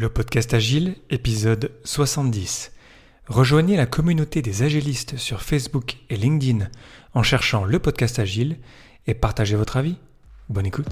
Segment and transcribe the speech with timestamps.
[0.00, 2.72] le podcast Agile, épisode 70.
[3.26, 6.70] Rejoignez la communauté des agilistes sur Facebook et LinkedIn
[7.12, 8.56] en cherchant le podcast Agile
[9.06, 9.96] et partagez votre avis.
[10.48, 10.88] Bonne écoute.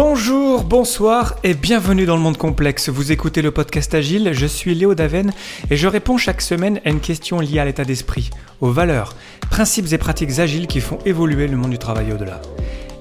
[0.00, 2.88] Bonjour, bonsoir et bienvenue dans le monde complexe.
[2.88, 5.32] Vous écoutez le podcast Agile, je suis Léo Daven
[5.72, 8.30] et je réponds chaque semaine à une question liée à l'état d'esprit,
[8.60, 9.16] aux valeurs,
[9.50, 12.40] principes et pratiques agiles qui font évoluer le monde du travail au-delà.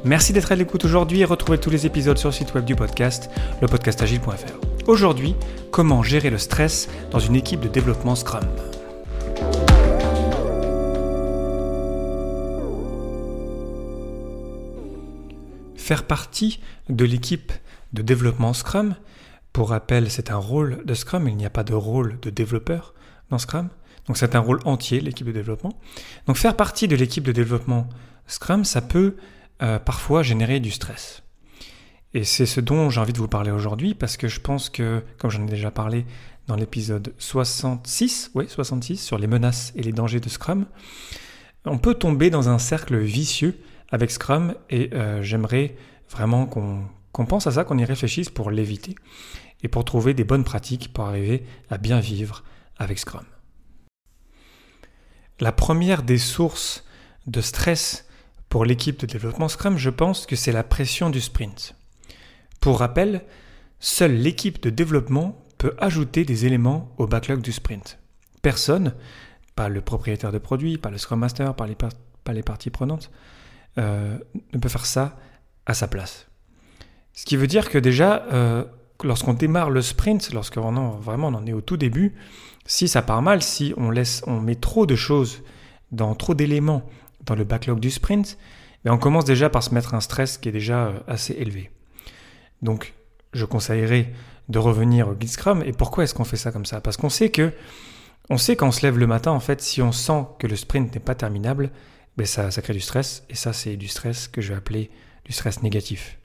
[0.05, 2.75] Merci d'être à l'écoute aujourd'hui et retrouvez tous les épisodes sur le site web du
[2.75, 3.29] podcast,
[3.61, 4.87] lepodcastagile.fr.
[4.87, 5.35] Aujourd'hui,
[5.69, 8.41] comment gérer le stress dans une équipe de développement Scrum?
[15.87, 16.59] Faire partie
[16.89, 17.53] de l'équipe
[17.93, 18.95] de développement Scrum,
[19.53, 22.93] pour rappel, c'est un rôle de Scrum, il n'y a pas de rôle de développeur
[23.29, 23.69] dans Scrum.
[24.05, 25.79] Donc c'est un rôle entier, l'équipe de développement.
[26.25, 27.87] Donc faire partie de l'équipe de développement
[28.27, 29.15] Scrum, ça peut
[29.61, 31.23] euh, parfois générer du stress.
[32.13, 35.01] Et c'est ce dont j'ai envie de vous parler aujourd'hui, parce que je pense que,
[35.19, 36.05] comme j'en ai déjà parlé
[36.47, 40.65] dans l'épisode 66, oui, 66, sur les menaces et les dangers de Scrum,
[41.63, 43.57] on peut tomber dans un cercle vicieux
[43.89, 45.75] avec Scrum et euh, j'aimerais
[46.09, 48.95] vraiment qu'on pense à ça, qu'on y réfléchisse pour l'éviter
[49.63, 52.43] et pour trouver des bonnes pratiques pour arriver à bien vivre
[52.77, 53.25] avec Scrum.
[55.39, 56.83] La première des sources
[57.27, 58.07] de stress
[58.49, 61.75] pour l'équipe de développement Scrum, je pense que c'est la pression du sprint.
[62.59, 63.23] Pour rappel,
[63.79, 67.99] seule l'équipe de développement peut ajouter des éléments au backlog du sprint.
[68.41, 68.93] Personne,
[69.55, 73.11] pas le propriétaire de produit, pas le Scrum Master, pas les, pas les parties prenantes,
[73.77, 74.17] euh,
[74.53, 75.17] ne peut faire ça
[75.65, 76.27] à sa place.
[77.13, 78.63] Ce qui veut dire que déjà, euh,
[79.03, 82.15] lorsqu'on démarre le sprint, lorsqu'on vraiment on en est au tout début,
[82.65, 85.43] si ça part mal, si on laisse, on met trop de choses
[85.91, 86.83] dans trop d'éléments
[87.25, 88.37] dans le backlog du sprint,
[88.83, 91.71] ben on commence déjà par se mettre un stress qui est déjà euh, assez élevé.
[92.61, 92.93] Donc,
[93.33, 94.11] je conseillerais
[94.49, 95.63] de revenir au guide Scrum.
[95.65, 96.81] Et pourquoi est-ce qu'on fait ça comme ça?
[96.81, 97.51] Parce qu'on sait que,
[98.29, 100.93] on sait quand se lève le matin, en fait, si on sent que le sprint
[100.93, 101.71] n'est pas terminable,
[102.17, 104.89] ben ça, crée du stress, et ça c'est du stress que je vais appeler
[105.25, 106.17] du stress négatif.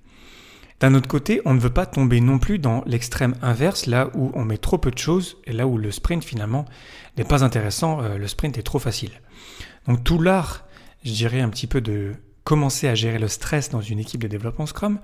[0.81, 4.33] D'un autre côté, on ne veut pas tomber non plus dans l'extrême inverse, là où
[4.35, 6.65] on met trop peu de choses, et là où le sprint finalement
[7.17, 9.13] n'est pas intéressant, euh, le sprint est trop facile.
[9.87, 10.67] Donc tout l'art,
[11.05, 14.29] je dirais un petit peu de commencer à gérer le stress dans une équipe de
[14.29, 14.99] développement Scrum,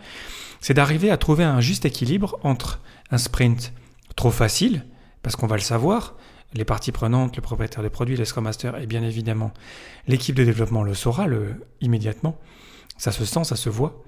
[0.61, 3.73] c'est d'arriver à trouver un juste équilibre entre un sprint
[4.17, 4.85] trop facile,
[5.23, 6.17] parce qu'on va le savoir,
[6.55, 9.53] les parties prenantes, le propriétaire des produits, les Scrum Masters et bien évidemment
[10.07, 12.39] l'équipe de développement le saura le, immédiatement.
[12.97, 14.03] Ça se sent, ça se voit,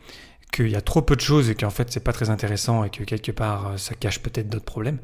[0.53, 2.91] qu'il y a trop peu de choses et qu'en fait c'est pas très intéressant et
[2.91, 4.99] que quelque part euh, ça cache peut-être d'autres problèmes.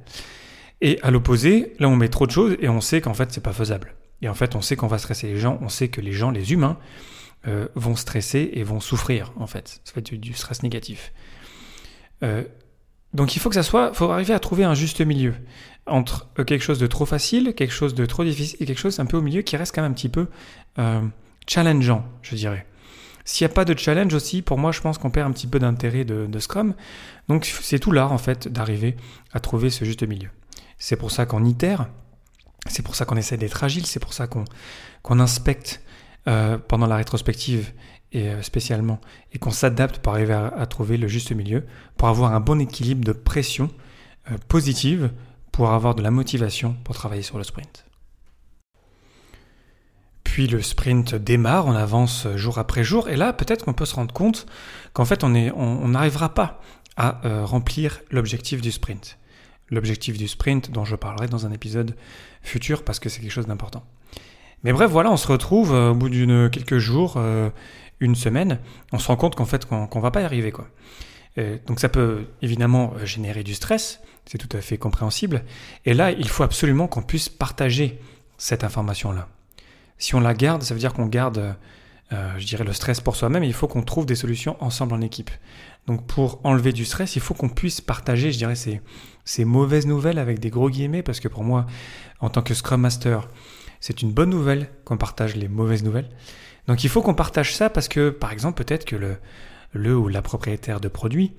[0.81, 3.43] Et à l'opposé, là on met trop de choses et on sait qu'en fait c'est
[3.43, 3.95] pas faisable.
[4.23, 6.31] Et en fait on sait qu'on va stresser les gens, on sait que les gens,
[6.31, 6.79] les humains,
[7.47, 9.81] euh, vont stresser et vont souffrir en fait.
[9.85, 11.13] Ça fait du, du stress négatif.
[12.23, 12.45] Euh,
[13.17, 15.35] donc il faut que ça soit, faut arriver à trouver un juste milieu
[15.87, 19.01] entre euh, quelque chose de trop facile, quelque chose de trop difficile et quelque chose
[19.01, 20.29] un peu au milieu qui reste quand même un petit peu
[20.79, 21.01] euh,
[21.49, 22.67] challengeant, je dirais.
[23.25, 25.47] S'il n'y a pas de challenge aussi, pour moi, je pense qu'on perd un petit
[25.47, 26.75] peu d'intérêt de, Scrum.
[27.29, 28.97] Donc c'est tout l'art en fait d'arriver
[29.33, 30.29] à trouver ce juste milieu.
[30.79, 31.89] C'est pour ça qu'on itère,
[32.69, 35.81] c'est pour ça qu'on essaie d'être agile, c'est pour ça qu'on inspecte
[36.29, 37.73] euh, pendant la rétrospective
[38.13, 39.01] et spécialement,
[39.33, 41.65] et qu'on s'adapte pour arriver à, trouver le juste milieu,
[41.97, 43.69] pour avoir un bon équilibre de pression
[44.49, 45.11] positive
[45.53, 47.87] pour avoir de la motivation pour travailler sur le sprint.
[50.23, 53.95] Puis le sprint démarre, on avance jour après jour, et là peut-être qu'on peut se
[53.95, 54.47] rendre compte
[54.93, 56.61] qu'en fait on n'arrivera on, pas
[56.97, 59.19] à euh, remplir l'objectif du sprint.
[59.71, 61.97] L'objectif du sprint dont je parlerai dans un épisode
[62.43, 63.85] futur parce que c'est quelque chose d'important.
[64.65, 67.51] Mais bref, voilà, on se retrouve euh, au bout d'une quelques jours, euh,
[68.01, 68.59] une semaine,
[68.93, 70.67] on se rend compte qu'en fait qu'on va pas y arriver quoi.
[71.39, 75.45] Euh, donc ça peut évidemment générer du stress, c'est tout à fait compréhensible.
[75.85, 78.01] Et là, il faut absolument qu'on puisse partager
[78.39, 79.29] cette information-là.
[79.99, 81.55] Si on la garde, ça veut dire qu'on garde,
[82.11, 85.31] je dirais, le stress pour soi-même, il faut qu'on trouve des solutions ensemble en équipe.
[85.87, 88.55] Donc pour enlever du stress, il faut qu'on puisse partager, je dirais,
[89.25, 91.67] ces mauvaises nouvelles avec des gros guillemets, parce que pour moi,
[92.21, 93.29] en tant que Scrum Master,
[93.87, 96.09] c'est une bonne nouvelle qu'on partage les mauvaises nouvelles.
[96.67, 100.23] Donc il faut qu'on partage ça parce que, par exemple, peut-être que le, ou la
[100.23, 101.35] propriétaire de produit,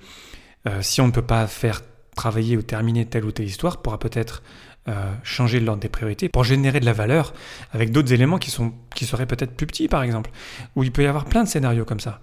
[0.66, 1.82] euh, si on ne peut pas faire
[2.16, 4.44] travailler ou terminer telle ou telle histoire, pourra peut-être
[4.88, 7.34] euh, changer l'ordre des priorités pour générer de la valeur
[7.74, 10.32] avec d'autres éléments qui, seraient peut-être plus petits, par exemple,
[10.78, 12.22] où il peut y avoir plein de scénarios comme ça.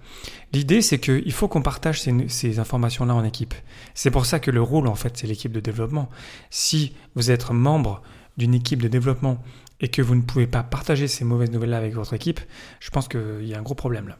[0.53, 3.53] L'idée, c'est qu'il faut qu'on partage ces, ces informations-là en équipe.
[3.93, 6.09] C'est pour ça que le rôle, en fait, c'est l'équipe de développement.
[6.49, 8.01] Si vous êtes membre
[8.37, 9.43] d'une équipe de développement
[9.81, 12.39] et que vous ne pouvez pas partager ces mauvaises nouvelles-là avec votre équipe,
[12.79, 14.17] je pense qu'il y a un gros problème là.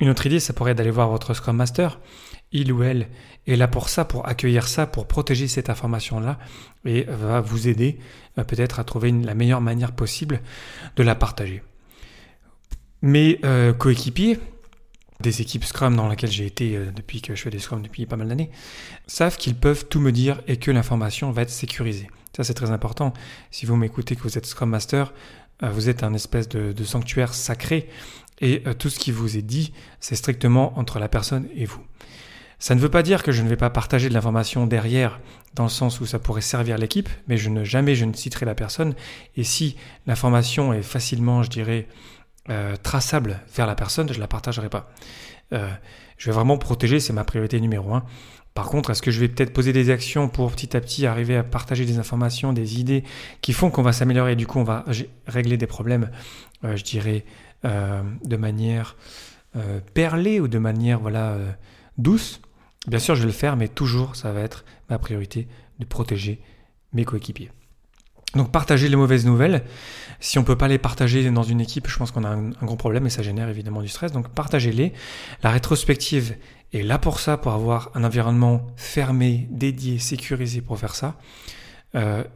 [0.00, 1.98] Une autre idée, ça pourrait être d'aller voir votre Scrum Master.
[2.52, 3.08] Il ou elle
[3.46, 6.38] est là pour ça, pour accueillir ça, pour protéger cette information-là
[6.84, 7.98] et va vous aider
[8.38, 10.40] euh, peut-être à trouver la meilleure manière possible
[10.96, 11.62] de la partager.
[13.02, 14.38] Mes euh, coéquipiers,
[15.20, 18.06] des équipes Scrum dans lesquelles j'ai été euh, depuis que je fais des Scrum depuis
[18.06, 18.50] pas mal d'années,
[19.06, 22.08] savent qu'ils peuvent tout me dire et que l'information va être sécurisée.
[22.36, 23.12] Ça c'est très important.
[23.50, 25.12] Si vous m'écoutez que vous êtes Scrum Master,
[25.60, 27.88] vous êtes un espèce de sanctuaire sacré
[28.40, 31.82] et euh, tout ce qui vous est dit, c'est strictement entre la personne et vous.
[32.58, 35.20] Ça ne veut pas dire que je ne vais pas partager de l'information derrière,
[35.54, 38.46] dans le sens où ça pourrait servir l'équipe, mais je ne jamais je ne citerai
[38.46, 38.94] la personne.
[39.36, 39.76] Et si
[40.06, 41.86] l'information est facilement, je dirais,
[42.50, 44.90] euh, traçable vers la personne, je ne la partagerai pas.
[45.52, 45.70] Euh,
[46.16, 48.04] je vais vraiment protéger, c'est ma priorité numéro un.
[48.54, 51.36] Par contre, est-ce que je vais peut-être poser des actions pour petit à petit arriver
[51.36, 53.04] à partager des informations, des idées
[53.40, 54.84] qui font qu'on va s'améliorer et du coup on va
[55.26, 56.10] régler des problèmes,
[56.62, 57.24] je dirais,
[57.64, 58.96] euh, de manière
[59.56, 61.50] euh, perlée ou de manière voilà euh,
[61.96, 62.40] douce,
[62.86, 65.48] bien sûr je vais le faire, mais toujours ça va être ma priorité
[65.80, 66.40] de protéger
[66.92, 67.50] mes coéquipiers.
[68.34, 69.64] Donc partager les mauvaises nouvelles.
[70.20, 72.50] Si on ne peut pas les partager dans une équipe, je pense qu'on a un,
[72.50, 74.12] un, gros problème et ça génère évidemment du stress.
[74.12, 74.92] Donc partagez-les.
[75.42, 76.34] La rétrospective
[76.72, 81.16] est là pour ça, pour avoir un environnement fermé, dédié, sécurisé pour faire ça.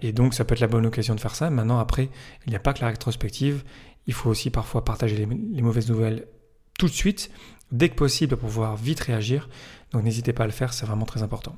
[0.01, 1.51] et donc ça peut être la bonne occasion de faire ça.
[1.51, 2.09] Maintenant après,
[2.47, 3.63] il n'y a pas que la rétrospective,
[4.07, 6.27] il faut aussi parfois partager les, mauvaises nouvelles
[6.79, 7.31] tout de suite,
[7.71, 9.49] dès que possible, pour pouvoir vite réagir.
[9.93, 11.57] Donc n'hésitez pas à le faire, c'est vraiment très important.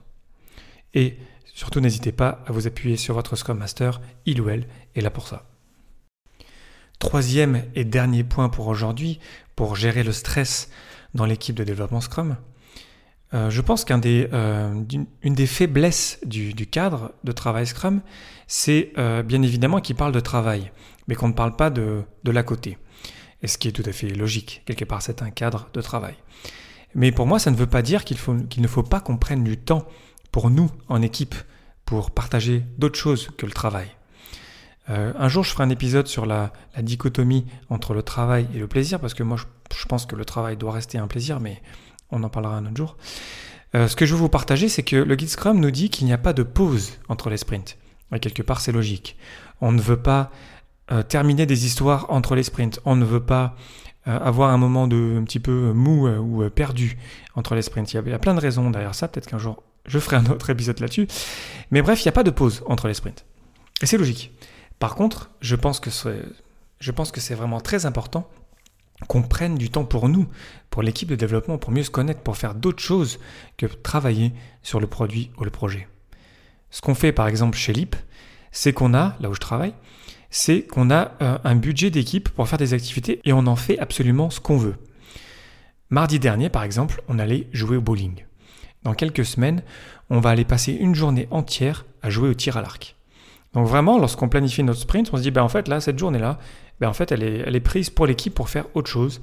[0.94, 5.00] Et surtout, n'hésitez pas à vous appuyer sur votre Scrum Master, il ou elle est
[5.00, 5.46] là pour ça.
[6.98, 9.18] Troisième et dernier point pour aujourd'hui,
[9.56, 10.70] pour gérer le stress
[11.14, 12.36] dans l'équipe de développement Scrum.
[13.34, 14.82] Euh, je pense qu'une des, euh,
[15.24, 18.00] des faiblesses du, cadre de travail Scrum,
[18.46, 20.70] c'est euh, bien évidemment qu'il parle de travail
[21.08, 22.78] mais qu'on ne parle pas de, de l'à côté.
[23.42, 26.14] Et ce qui est tout à fait logique, quelque part c'est un cadre de travail.
[26.94, 28.16] Mais pour moi, ça ne veut pas dire qu'il
[28.48, 29.86] qu'il ne faut pas qu'on prenne du temps
[30.34, 31.36] pour nous, en équipe,
[31.84, 33.86] pour partager d'autres choses que le travail.
[34.90, 36.52] Euh, un jour, je ferai un épisode sur la,
[36.82, 40.56] dichotomie entre le travail et le plaisir, parce que moi, je, pense que le travail
[40.56, 41.62] doit rester un plaisir, mais
[42.10, 42.96] on en parlera un autre jour.
[43.76, 46.04] Euh, ce que je veux vous partager, c'est que le guide Scrum nous dit qu'il
[46.04, 47.78] n'y a pas de pause entre les sprints.
[48.20, 49.16] Quelque part, c'est logique.
[49.60, 50.32] On ne veut pas
[50.90, 52.80] euh, terminer des histoires entre les sprints.
[52.84, 53.54] On ne veut pas
[54.04, 56.98] avoir un moment de un petit peu mou ou perdu
[57.36, 57.92] entre les sprints.
[57.92, 59.06] Il y, a, plein de raisons derrière ça.
[59.06, 61.08] Peut-être qu'un jour je ferai un autre épisode là-dessus.
[61.70, 63.24] Mais bref, il n'y a pas de pause entre les sprints.
[63.82, 64.32] Et c'est logique.
[64.78, 68.28] Par contre, je pense que c'est vraiment très important
[69.08, 70.26] qu'on prenne du temps pour nous,
[70.70, 73.18] pour l'équipe de développement, pour mieux se connaître, pour faire d'autres choses
[73.56, 74.32] que travailler
[74.62, 75.88] sur le produit ou le projet.
[76.70, 77.96] Ce qu'on fait par exemple chez LIP,
[78.52, 79.74] c'est qu'on a, là où je travaille,
[80.30, 83.78] c'est qu'on a euh, un budget d'équipe pour faire des activités et on en fait
[83.78, 84.76] absolument ce qu'on veut.
[85.90, 88.24] Mardi dernier, par exemple, on allait jouer au bowling.
[88.84, 89.62] Dans quelques semaines,
[90.10, 92.96] on va aller passer une journée entière à jouer au tir à l'arc.
[93.54, 96.38] Donc vraiment, lorsqu'on planifie notre sprint, on se dit, ben en fait, là, cette journée-là,
[96.80, 99.22] ben en fait, elle est, elle est prise pour l'équipe pour faire autre chose.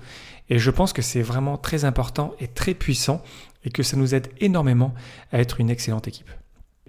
[0.50, 3.22] Et je pense que c'est vraiment très important et très puissant
[3.64, 4.94] et que ça nous aide énormément
[5.32, 6.30] à être une excellente équipe.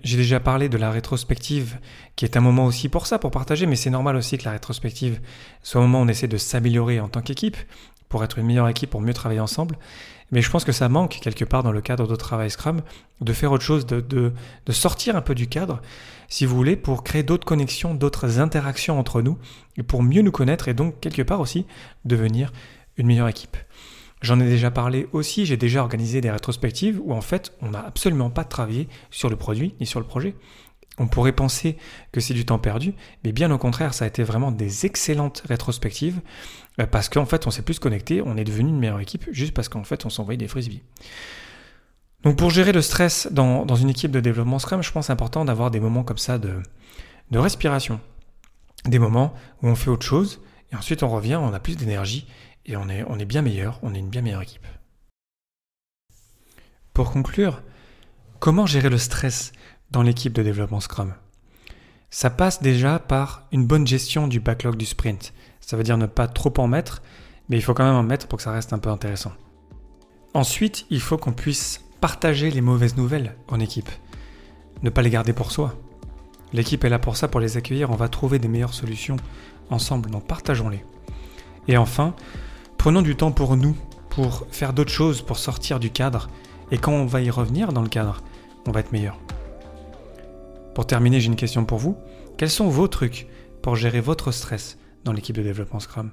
[0.03, 1.79] J'ai déjà parlé de la rétrospective,
[2.17, 4.51] qui est un moment aussi pour ça, pour partager, mais c'est normal aussi que la
[4.51, 5.21] rétrospective
[5.63, 7.57] soit un moment où on essaie de s'améliorer en tant qu'équipe,
[8.09, 9.79] pour être une meilleure équipe, pour mieux travailler ensemble.
[10.33, 12.83] Mais je pense que ça manque quelque part dans le cadre de travail Scrum,
[13.21, 14.33] de faire autre chose, de, de,
[14.67, 15.81] de sortir un peu du cadre,
[16.29, 19.39] si vous voulez, pour créer d'autres connexions, d'autres interactions entre nous,
[19.77, 21.65] et pour mieux nous connaître et donc quelque part aussi
[22.05, 22.53] devenir
[22.97, 23.57] une meilleure équipe.
[24.23, 27.81] J'en ai déjà parlé aussi, j'ai déjà organisé des rétrospectives où en fait on n'a
[27.81, 30.37] absolument pas travaillé sur le produit ni sur le projet.
[30.99, 31.77] On pourrait penser
[32.13, 35.43] que c'est du temps perdu, mais bien au contraire, ça a été vraiment des excellentes
[35.49, 36.21] rétrospectives
[36.81, 39.55] euh, parce qu'en fait on s'est plus connecté, on est devenu une meilleure équipe juste
[39.55, 40.83] parce qu'en fait on s'envoyait des frisbees.
[42.23, 45.73] Donc pour gérer le stress dans, une équipe de développement Scrum, je pense important d'avoir
[45.73, 46.63] des moments comme ça de,
[47.33, 47.99] de respiration.
[48.85, 50.41] Des moments où on fait autre chose
[50.73, 52.29] et ensuite on revient, on a plus d'énergie
[52.67, 54.67] et on est, on est bien meilleur, on est une bien meilleure équipe.
[56.93, 57.63] Pour conclure,
[58.39, 59.53] comment gérer le stress
[59.91, 61.15] dans l'équipe de développement Scrum?
[62.11, 65.33] Ça passe déjà par une bonne gestion du backlog du sprint.
[65.61, 67.03] Ça veut dire ne pas trop en mettre,
[67.49, 69.33] mais il faut quand même en mettre pour que ça reste un peu intéressant.
[70.35, 73.91] Ensuite, il faut qu'on puisse partager les mauvaises nouvelles en équipe.
[74.83, 75.75] Ne pas les garder pour soi.
[76.53, 77.91] L'équipe est là pour ça, pour les accueillir.
[77.91, 79.17] On va trouver des meilleures solutions
[79.71, 80.85] ensemble, donc partageons-les.
[81.69, 82.15] Et enfin,
[82.83, 83.77] Prenons du temps pour nous,
[84.11, 86.29] pour faire d'autres choses, pour sortir du cadre.
[86.73, 88.25] Et quand on va y revenir dans le cadre,
[88.67, 89.21] on va être meilleur.
[90.75, 91.97] Pour terminer, j'ai une question pour vous.
[92.37, 93.29] Quels sont vos trucs
[93.63, 96.11] pour gérer votre stress dans l'équipe de développement Scrum?